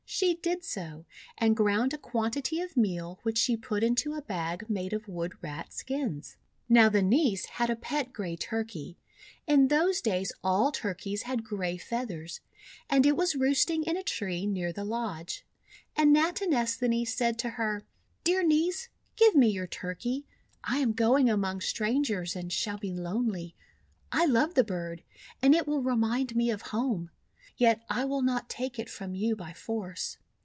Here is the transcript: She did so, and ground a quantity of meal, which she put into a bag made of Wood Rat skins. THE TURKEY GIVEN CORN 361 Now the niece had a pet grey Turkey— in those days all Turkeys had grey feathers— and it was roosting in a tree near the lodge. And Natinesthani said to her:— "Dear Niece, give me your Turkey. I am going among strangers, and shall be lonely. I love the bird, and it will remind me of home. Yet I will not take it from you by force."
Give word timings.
She 0.13 0.35
did 0.35 0.63
so, 0.65 1.05
and 1.37 1.55
ground 1.55 1.93
a 1.93 1.97
quantity 1.97 2.59
of 2.59 2.75
meal, 2.75 3.21
which 3.23 3.37
she 3.37 3.55
put 3.55 3.81
into 3.81 4.13
a 4.13 4.21
bag 4.21 4.69
made 4.69 4.91
of 4.93 5.07
Wood 5.07 5.33
Rat 5.41 5.71
skins. 5.73 6.35
THE 6.67 6.73
TURKEY 6.75 6.83
GIVEN 6.89 6.91
CORN 6.91 7.09
361 7.09 7.09
Now 7.09 7.25
the 7.25 7.31
niece 7.31 7.45
had 7.45 7.69
a 7.69 7.79
pet 7.79 8.13
grey 8.13 8.35
Turkey— 8.35 8.97
in 9.51 9.67
those 9.69 10.01
days 10.01 10.33
all 10.43 10.71
Turkeys 10.73 11.21
had 11.23 11.45
grey 11.45 11.77
feathers— 11.77 12.41
and 12.89 13.05
it 13.05 13.15
was 13.15 13.35
roosting 13.35 13.83
in 13.85 13.95
a 13.95 14.03
tree 14.03 14.45
near 14.45 14.71
the 14.73 14.83
lodge. 14.85 15.45
And 15.95 16.13
Natinesthani 16.13 17.05
said 17.07 17.39
to 17.39 17.51
her:— 17.51 17.83
"Dear 18.25 18.43
Niece, 18.43 18.89
give 19.15 19.33
me 19.33 19.47
your 19.49 19.67
Turkey. 19.67 20.25
I 20.63 20.79
am 20.79 20.91
going 20.91 21.29
among 21.31 21.61
strangers, 21.61 22.35
and 22.35 22.51
shall 22.51 22.77
be 22.77 22.91
lonely. 22.91 23.55
I 24.11 24.25
love 24.25 24.53
the 24.55 24.65
bird, 24.65 25.03
and 25.41 25.55
it 25.55 25.65
will 25.65 25.81
remind 25.81 26.35
me 26.35 26.51
of 26.51 26.63
home. 26.73 27.09
Yet 27.57 27.83
I 27.91 28.05
will 28.05 28.23
not 28.23 28.49
take 28.49 28.79
it 28.79 28.89
from 28.89 29.13
you 29.13 29.35
by 29.35 29.53
force." 29.53 30.17